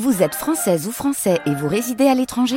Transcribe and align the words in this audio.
Vous 0.00 0.22
êtes 0.22 0.34
française 0.34 0.88
ou 0.88 0.90
français 0.90 1.38
et 1.44 1.54
vous 1.54 1.68
résidez 1.68 2.06
à 2.06 2.14
l'étranger? 2.14 2.56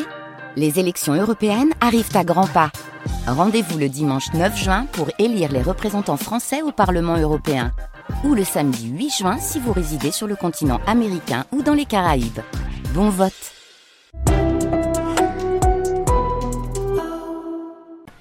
Les 0.55 0.79
élections 0.79 1.13
européennes 1.13 1.73
arrivent 1.81 2.15
à 2.15 2.23
grands 2.23 2.47
pas. 2.47 2.71
Rendez-vous 3.27 3.77
le 3.77 3.89
dimanche 3.89 4.31
9 4.33 4.57
juin 4.57 4.85
pour 4.93 5.09
élire 5.19 5.51
les 5.51 5.61
représentants 5.61 6.15
français 6.15 6.61
au 6.61 6.71
Parlement 6.71 7.17
européen. 7.17 7.73
Ou 8.23 8.35
le 8.35 8.45
samedi 8.45 8.87
8 8.87 9.09
juin 9.09 9.37
si 9.37 9.59
vous 9.59 9.73
résidez 9.73 10.11
sur 10.11 10.27
le 10.27 10.37
continent 10.37 10.79
américain 10.87 11.43
ou 11.51 11.61
dans 11.61 11.73
les 11.73 11.83
Caraïbes. 11.83 12.39
Bon 12.93 13.09
vote 13.09 13.33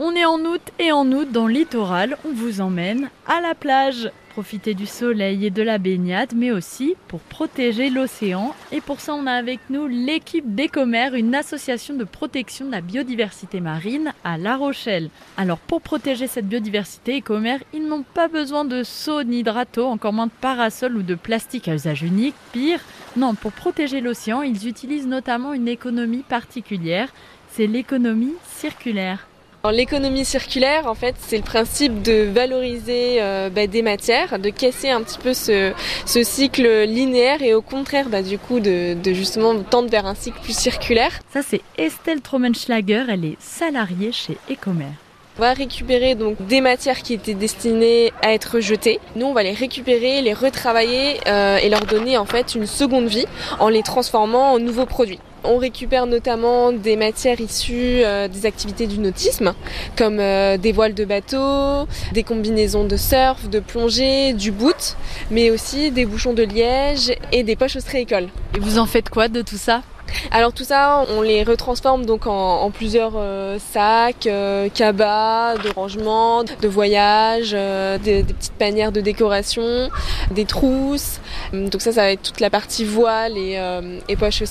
On 0.01 0.17
est 0.17 0.25
en 0.25 0.41
août 0.41 0.73
et 0.81 0.91
en 0.91 1.07
août 1.13 1.31
dans 1.31 1.47
le 1.47 1.53
littoral, 1.53 2.17
on 2.29 2.33
vous 2.33 2.61
emmène 2.61 3.11
à 3.29 3.41
la 3.41 3.55
plage 3.55 4.11
profiter 4.35 4.75
du 4.75 4.87
soleil 4.87 5.47
et 5.47 5.51
de 5.51 5.63
la 5.63 5.79
baignade, 5.79 6.33
mais 6.35 6.51
aussi 6.51 6.97
pour 7.07 7.21
protéger 7.21 7.89
l'océan. 7.89 8.53
Et 8.73 8.81
pour 8.81 8.99
ça, 8.99 9.15
on 9.15 9.29
a 9.29 9.33
avec 9.33 9.61
nous 9.71 9.87
l'équipe 9.87 10.57
d'Ecomer, 10.57 11.11
une 11.17 11.37
association 11.37 11.95
de 11.95 12.03
protection 12.03 12.67
de 12.67 12.73
la 12.73 12.81
biodiversité 12.81 13.61
marine 13.61 14.13
à 14.25 14.37
La 14.37 14.57
Rochelle. 14.57 15.11
Alors 15.37 15.59
pour 15.59 15.83
protéger 15.83 16.27
cette 16.27 16.49
biodiversité, 16.49 17.19
Ecomer, 17.19 17.59
ils 17.73 17.87
n'ont 17.87 18.03
pas 18.03 18.27
besoin 18.27 18.65
de 18.65 18.83
seaux 18.83 19.23
ni 19.23 19.45
encore 19.77 20.13
moins 20.13 20.27
de 20.27 20.33
parasols 20.41 20.97
ou 20.97 21.03
de 21.03 21.15
plastique 21.15 21.69
à 21.69 21.75
usage 21.75 22.03
unique. 22.03 22.35
Pire, 22.53 22.81
non, 23.17 23.37
pour 23.37 23.53
protéger 23.53 24.01
l'océan, 24.01 24.43
ils 24.43 24.67
utilisent 24.67 25.07
notamment 25.07 25.53
une 25.53 25.69
économie 25.69 26.25
particulière, 26.29 27.13
c'est 27.53 27.69
l'économie 27.69 28.35
circulaire. 28.43 29.29
L'économie 29.73 30.27
circulaire, 30.27 30.87
en 30.87 30.95
fait, 30.95 31.15
c'est 31.27 31.39
le 31.39 31.43
principe 31.43 32.03
de 32.03 32.25
valoriser 32.25 33.23
euh, 33.23 33.49
bah, 33.49 33.67
des 33.67 33.81
matières, 33.81 34.39
de 34.39 34.51
casser 34.51 34.91
un 34.91 35.03
petit 35.03 35.19
peu 35.19 35.33
ce, 35.33 35.73
cycle 36.05 36.85
linéaire 36.85 37.43
et 37.43 37.55
au 37.55 37.63
contraire, 37.63 38.11
bah, 38.11 38.23
du 38.23 38.39
coup, 38.39 38.61
de, 38.61 38.97
justement 39.07 39.59
tendre 39.63 39.89
vers 39.89 40.05
un 40.05 40.15
cycle 40.15 40.39
plus 40.43 40.57
circulaire. 40.57 41.13
Ça, 41.33 41.41
c'est 41.43 41.63
Estelle 41.79 42.21
Trommenschlager, 42.21 43.07
elle 43.09 43.25
est 43.25 43.37
salariée 43.41 44.13
chez 44.13 44.37
Ecomer. 44.51 44.93
On 45.39 45.41
va 45.41 45.55
récupérer 45.55 46.15
donc 46.15 46.47
des 46.47 46.61
matières 46.61 47.03
qui 47.03 47.15
étaient 47.15 47.35
destinées 47.35 48.13
à 48.23 48.35
être 48.35 48.61
jetées. 48.61 49.01
Nous, 49.17 49.27
on 49.27 49.33
va 49.33 49.43
les 49.43 49.53
récupérer, 49.53 50.21
les 50.21 50.35
retravailler 50.35 51.19
euh, 51.27 51.57
et 51.57 51.71
leur 51.71 51.87
donner 51.87 52.19
en 52.19 52.27
fait 52.27 52.55
une 52.55 52.67
seconde 52.67 53.07
vie 53.07 53.27
en 53.59 53.69
les 53.69 53.83
transformant 53.83 54.53
en 54.53 54.59
nouveaux 54.59 54.87
produits. 54.87 55.19
On 55.47 55.59
récupère 55.59 56.07
notamment 56.07 56.73
des 56.73 56.97
matières 56.97 57.41
issues 57.41 58.03
euh, 58.03 58.29
des 58.29 58.47
activités 58.47 58.87
du 58.87 58.99
nautisme, 58.99 59.55
comme 59.97 60.19
euh, 60.19 60.57
des 60.57 60.73
voiles 60.73 60.95
de 60.95 61.05
bateau, 61.05 61.87
des 62.13 62.23
combinaisons 62.23 62.85
de 62.85 62.97
surf, 62.97 63.49
de 63.51 63.61
plongée, 63.61 64.33
du 64.33 64.51
boot, 64.51 64.97
mais 65.31 65.51
aussi 65.51 65.91
des 65.91 66.07
bouchons 66.07 66.33
de 66.33 66.43
liège 66.43 67.15
et 67.31 67.43
des 67.43 67.57
poches 67.57 67.77
ostréicoles. 67.77 68.29
Et 68.57 68.59
vous 68.59 68.79
en 68.79 68.87
faites 68.87 69.11
quoi 69.11 69.29
de 69.29 69.43
tout 69.43 69.59
ça? 69.59 69.83
Alors 70.31 70.53
tout 70.53 70.65
ça, 70.65 71.05
on 71.11 71.23
les 71.23 71.43
retransforme 71.43 72.07
donc 72.07 72.27
en, 72.27 72.71
plusieurs 72.71 73.13
euh, 73.17 73.59
sacs, 73.73 74.27
euh, 74.27 74.69
cabas, 74.69 75.57
de 75.57 75.69
rangement, 75.71 76.45
de 76.45 76.69
voyage, 76.69 77.53
euh, 77.55 77.99
des, 77.99 78.25
petites 78.25 78.53
panières 78.55 78.93
de 78.93 79.01
décoration, 79.01 79.91
des 80.31 80.45
trousses. 80.45 81.21
Donc 81.53 81.81
ça, 81.81 81.93
ça 81.93 82.03
va 82.03 82.11
être 82.13 82.23
toute 82.23 82.41
la 82.41 82.51
partie 82.51 82.85
voile 82.85 83.37
et, 83.37 83.61
et 84.09 84.17
poche. 84.17 84.43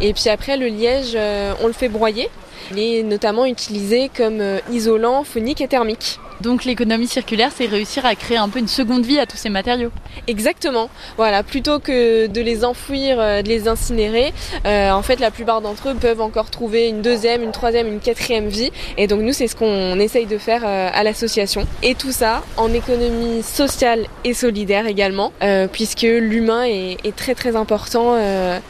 Et 0.00 0.12
puis 0.12 0.28
après, 0.28 0.56
le 0.56 0.66
liège, 0.66 1.16
on 1.62 1.66
le 1.66 1.72
fait 1.72 1.88
broyer. 1.88 2.28
Il 2.70 2.78
est 2.78 3.02
notamment 3.02 3.44
utilisé 3.44 4.10
comme 4.14 4.42
isolant 4.70 5.24
phonique 5.24 5.60
et 5.60 5.68
thermique. 5.68 6.18
Donc 6.40 6.64
l'économie 6.64 7.06
circulaire, 7.06 7.50
c'est 7.54 7.66
réussir 7.66 8.04
à 8.04 8.14
créer 8.14 8.36
un 8.36 8.48
peu 8.48 8.58
une 8.58 8.68
seconde 8.68 9.04
vie 9.04 9.18
à 9.18 9.26
tous 9.26 9.36
ces 9.36 9.50
matériaux. 9.50 9.90
Exactement. 10.26 10.90
Voilà, 11.16 11.42
plutôt 11.42 11.78
que 11.78 12.26
de 12.26 12.40
les 12.40 12.64
enfouir, 12.64 13.20
euh, 13.20 13.42
de 13.42 13.48
les 13.48 13.68
incinérer, 13.68 14.32
euh, 14.66 14.90
en 14.90 15.02
fait 15.02 15.20
la 15.20 15.30
plupart 15.30 15.60
d'entre 15.60 15.90
eux 15.90 15.94
peuvent 15.94 16.20
encore 16.20 16.50
trouver 16.50 16.88
une 16.88 17.02
deuxième, 17.02 17.42
une 17.42 17.52
troisième, 17.52 17.86
une 17.86 18.00
quatrième 18.00 18.48
vie. 18.48 18.70
Et 18.98 19.06
donc 19.06 19.20
nous, 19.22 19.32
c'est 19.32 19.46
ce 19.46 19.56
qu'on 19.56 19.98
essaye 19.98 20.26
de 20.26 20.38
faire 20.38 20.62
euh, 20.64 20.90
à 20.92 21.02
l'association. 21.04 21.66
Et 21.82 21.94
tout 21.94 22.12
ça 22.12 22.42
en 22.56 22.72
économie 22.72 23.42
sociale 23.42 24.06
et 24.24 24.34
solidaire 24.34 24.86
également, 24.86 25.32
puisque 25.72 26.02
l'humain 26.02 26.64
est, 26.64 26.96
est, 27.04 27.14
très 27.14 27.34
très 27.34 27.56
important 27.56 28.16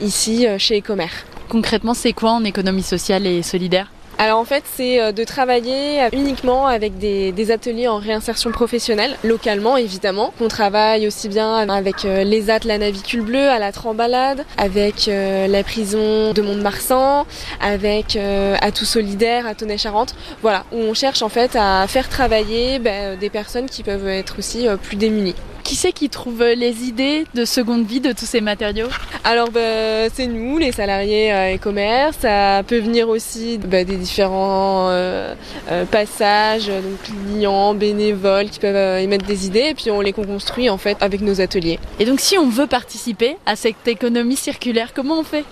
ici 0.00 0.46
chez 0.58 0.78
Ecomer. 0.78 1.08
Concrètement, 1.48 1.94
c'est 1.94 2.12
quoi 2.12 2.32
en 2.32 2.44
économie 2.44 2.82
sociale 2.82 3.26
et 3.26 3.42
solidaire? 3.42 3.90
Alors 4.18 4.38
en 4.38 4.44
fait, 4.44 4.62
c'est 4.76 5.00
euh, 5.00 5.12
de 5.12 5.24
travailler 5.24 6.08
uniquement 6.12 6.66
avec 6.66 6.98
des, 6.98 7.50
ateliers 7.50 7.88
en 7.88 7.98
réinsertion 7.98 8.50
professionnelle, 8.52 9.16
localement 9.22 9.76
évidemment. 9.76 10.32
On 10.40 10.48
travaille 10.48 11.06
aussi 11.06 11.28
bien 11.28 11.68
avec 11.68 12.04
euh, 12.04 12.24
les 12.24 12.48
AT, 12.48 12.60
la 12.64 12.78
Navicule 12.78 13.22
Bleue, 13.22 13.48
à 13.48 13.58
la 13.58 13.72
Trembalade, 13.72 14.44
avec 14.56 15.08
euh, 15.08 15.46
la 15.46 15.62
prison 15.62 16.32
de 16.32 16.42
Mont-de-Marsan, 16.42 17.26
avec 17.60 18.16
Atout 18.60 18.84
Solidaire, 18.84 19.46
à 19.46 19.54
Tonnet-Charente. 19.54 20.14
Voilà, 20.42 20.64
où 20.72 20.76
on 20.76 20.94
cherche 20.94 21.22
en 21.22 21.28
fait 21.28 21.56
à 21.56 21.86
faire 21.88 22.08
travailler 22.08 22.78
ben, 22.78 23.18
des 23.18 23.30
personnes 23.30 23.66
qui 23.66 23.82
peuvent 23.82 24.08
être 24.08 24.38
aussi 24.38 24.66
plus 24.82 24.96
démunies. 24.96 25.34
Qui 25.64 25.76
c'est 25.76 25.92
qui 25.92 26.10
trouve 26.10 26.44
les 26.44 26.84
idées 26.84 27.24
de 27.34 27.46
seconde 27.46 27.86
vie 27.86 28.00
de 28.00 28.12
tous 28.12 28.26
ces 28.26 28.42
matériaux 28.42 28.88
Alors 29.24 29.50
bah, 29.50 30.10
c'est 30.12 30.26
nous, 30.26 30.58
les 30.58 30.72
salariés 30.72 31.32
euh, 31.32 31.56
e-commerce. 31.56 32.18
Ça 32.20 32.62
peut 32.66 32.78
venir 32.78 33.08
aussi 33.08 33.56
bah, 33.56 33.82
des 33.82 33.96
différents 33.96 34.90
euh, 34.90 35.34
euh, 35.70 35.86
passages, 35.86 36.66
donc 36.66 37.00
clients, 37.02 37.72
bénévoles 37.72 38.50
qui 38.50 38.60
peuvent 38.60 39.00
émettre 39.00 39.24
des 39.24 39.46
idées 39.46 39.68
et 39.70 39.74
puis 39.74 39.90
on 39.90 40.02
les 40.02 40.12
construit 40.12 40.68
en 40.68 40.76
fait 40.76 40.98
avec 41.00 41.22
nos 41.22 41.40
ateliers. 41.40 41.78
Et 41.98 42.04
donc 42.04 42.20
si 42.20 42.36
on 42.36 42.50
veut 42.50 42.66
participer 42.66 43.38
à 43.46 43.56
cette 43.56 43.88
économie 43.88 44.36
circulaire, 44.36 44.92
comment 44.94 45.18
on 45.20 45.24
fait? 45.24 45.44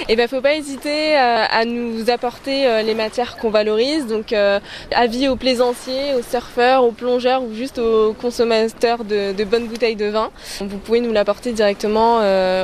Et 0.00 0.12
eh 0.12 0.16
ben 0.16 0.28
faut 0.28 0.40
pas 0.40 0.54
hésiter 0.54 1.16
euh, 1.16 1.44
à 1.50 1.64
nous 1.64 2.10
apporter 2.10 2.66
euh, 2.66 2.82
les 2.82 2.94
matières 2.94 3.36
qu'on 3.36 3.50
valorise. 3.50 4.06
Donc 4.06 4.32
euh, 4.32 4.60
avis 4.94 5.28
aux 5.28 5.36
plaisanciers, 5.36 6.14
aux 6.18 6.22
surfeurs, 6.22 6.84
aux 6.84 6.92
plongeurs 6.92 7.42
ou 7.42 7.54
juste 7.54 7.78
aux 7.78 8.12
consommateurs 8.14 9.04
de, 9.04 9.44
bonnes 9.44 9.66
bouteilles 9.66 9.96
de 9.96 10.06
vin. 10.06 10.30
Vous 10.60 10.78
pouvez 10.78 11.00
nous 11.00 11.12
l'apporter 11.12 11.52
directement 11.52 12.20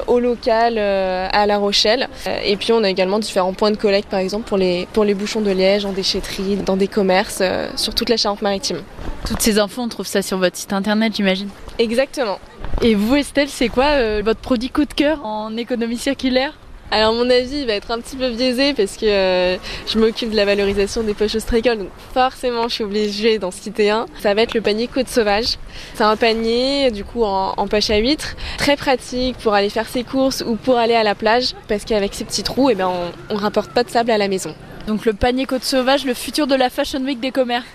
au 0.06 0.20
local 0.20 0.78
à 0.78 1.46
La 1.46 1.58
Rochelle. 1.58 2.08
Et 2.44 2.56
puis 2.56 2.72
on 2.72 2.84
a 2.84 2.90
également 2.90 3.18
différents 3.18 3.52
points 3.52 3.70
de 3.70 3.76
collecte 3.76 4.08
par 4.08 4.20
exemple 4.20 4.46
pour 4.48 4.56
les, 4.56 4.86
pour 4.92 5.04
les 5.04 5.14
bouchons 5.14 5.40
de 5.40 5.50
liège 5.50 5.84
en 5.84 5.92
déchetterie, 5.92 6.56
dans 6.56 6.76
des 6.76 6.88
commerces 6.88 7.42
sur 7.76 7.94
toute 7.94 8.08
la 8.08 8.16
Charente-Maritime. 8.16 8.82
Toutes 9.26 9.40
ces 9.40 9.58
infos, 9.58 9.82
on 9.82 9.88
trouve 9.88 10.06
ça 10.06 10.22
sur 10.22 10.38
votre 10.38 10.56
site 10.56 10.72
internet 10.72 11.14
j'imagine 11.16 11.48
Exactement. 11.78 12.38
Et 12.82 12.94
vous 12.94 13.16
Estelle, 13.16 13.48
c'est 13.48 13.68
quoi 13.68 14.20
votre 14.22 14.40
produit 14.40 14.70
coup 14.70 14.84
de 14.84 14.92
cœur 14.92 15.24
en 15.24 15.56
économie 15.56 15.98
circulaire? 15.98 16.52
Alors 16.90 17.14
mon 17.14 17.28
avis 17.28 17.66
va 17.66 17.74
être 17.74 17.90
un 17.90 18.00
petit 18.00 18.16
peu 18.16 18.30
biaisé 18.30 18.72
parce 18.72 18.96
que 18.96 19.06
euh, 19.06 19.56
je 19.88 19.98
m'occupe 19.98 20.30
de 20.30 20.36
la 20.36 20.44
valorisation 20.44 21.02
des 21.02 21.14
poches 21.14 21.34
ostréicoles, 21.34 21.78
donc 21.78 21.88
forcément 22.14 22.68
je 22.68 22.74
suis 22.74 22.84
obligée 22.84 23.38
d'en 23.38 23.50
citer 23.50 23.90
un. 23.90 24.06
Ça 24.20 24.34
va 24.34 24.42
être 24.42 24.54
le 24.54 24.60
panier 24.60 24.86
côte 24.86 25.08
sauvage. 25.08 25.56
C'est 25.94 26.04
un 26.04 26.16
panier 26.16 26.90
du 26.90 27.04
coup 27.04 27.24
en, 27.24 27.66
poche 27.66 27.90
à 27.90 27.98
huître, 27.98 28.36
très 28.58 28.76
pratique 28.76 29.36
pour 29.38 29.54
aller 29.54 29.70
faire 29.70 29.88
ses 29.88 30.04
courses 30.04 30.44
ou 30.46 30.54
pour 30.54 30.78
aller 30.78 30.94
à 30.94 31.02
la 31.02 31.14
plage 31.14 31.54
parce 31.68 31.84
qu'avec 31.84 32.14
ces 32.14 32.24
petits 32.24 32.44
trous, 32.44 32.70
eh 32.70 32.74
ben, 32.76 32.88
on, 32.88 33.34
on 33.34 33.36
rapporte 33.36 33.72
pas 33.72 33.82
de 33.82 33.90
sable 33.90 34.10
à 34.12 34.18
la 34.18 34.28
maison. 34.28 34.54
Donc 34.86 35.04
le 35.04 35.12
panier 35.12 35.46
côte 35.46 35.64
sauvage, 35.64 36.04
le 36.04 36.14
futur 36.14 36.46
de 36.46 36.54
la 36.54 36.70
Fashion 36.70 37.00
Week 37.00 37.18
des 37.18 37.32
commerces. 37.32 37.66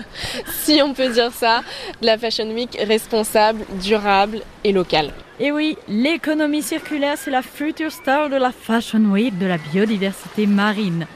si 0.64 0.82
on 0.82 0.92
peut 0.92 1.08
dire 1.08 1.30
ça, 1.32 1.62
de 2.00 2.06
la 2.06 2.18
Fashion 2.18 2.50
Week 2.50 2.76
responsable, 2.86 3.64
durable 3.80 4.40
et 4.64 4.72
locale. 4.72 5.12
Et 5.38 5.52
oui, 5.52 5.76
l'économie 5.86 6.62
circulaire, 6.62 7.18
c'est 7.18 7.30
la 7.30 7.42
future 7.42 7.92
star 7.92 8.30
de 8.30 8.36
la 8.36 8.52
Fashion 8.52 9.04
Week 9.04 9.36
de 9.38 9.44
la 9.44 9.58
biodiversité 9.58 10.46
marine. 10.46 11.06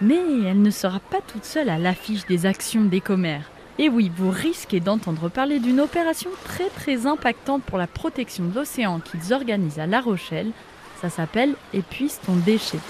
Mais 0.00 0.18
elle 0.46 0.62
ne 0.62 0.70
sera 0.70 0.98
pas 0.98 1.20
toute 1.20 1.44
seule 1.44 1.68
à 1.68 1.78
l'affiche 1.78 2.26
des 2.26 2.44
actions 2.44 2.82
des 2.82 3.00
commerces. 3.00 3.46
Et 3.78 3.88
oui, 3.88 4.10
vous 4.16 4.30
risquez 4.30 4.80
d'entendre 4.80 5.28
parler 5.28 5.60
d'une 5.60 5.78
opération 5.78 6.30
très 6.44 6.68
très 6.70 7.06
impactante 7.06 7.62
pour 7.62 7.78
la 7.78 7.86
protection 7.86 8.46
de 8.46 8.54
l'océan 8.56 8.98
qu'ils 8.98 9.32
organisent 9.32 9.78
à 9.78 9.86
La 9.86 10.00
Rochelle. 10.00 10.50
Ça 11.00 11.08
s'appelle 11.08 11.54
Épuise 11.72 12.18
ton 12.26 12.34
déchet. 12.34 12.80